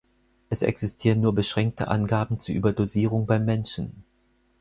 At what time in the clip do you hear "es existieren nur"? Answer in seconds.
0.49-1.35